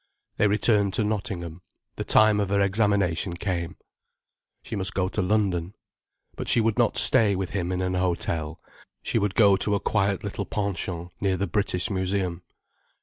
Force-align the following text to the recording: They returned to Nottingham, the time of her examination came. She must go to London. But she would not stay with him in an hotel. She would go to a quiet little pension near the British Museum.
They 0.37 0.47
returned 0.47 0.95
to 0.95 1.03
Nottingham, 1.03 1.61
the 1.95 2.03
time 2.03 2.39
of 2.39 2.49
her 2.49 2.59
examination 2.59 3.33
came. 3.37 3.77
She 4.63 4.75
must 4.75 4.95
go 4.95 5.09
to 5.09 5.21
London. 5.21 5.75
But 6.35 6.47
she 6.49 6.59
would 6.59 6.75
not 6.79 6.97
stay 6.97 7.35
with 7.35 7.51
him 7.51 7.71
in 7.71 7.83
an 7.83 7.93
hotel. 7.93 8.59
She 9.03 9.19
would 9.19 9.35
go 9.35 9.57
to 9.57 9.75
a 9.75 9.79
quiet 9.79 10.23
little 10.23 10.45
pension 10.47 11.11
near 11.21 11.37
the 11.37 11.45
British 11.45 11.91
Museum. 11.91 12.41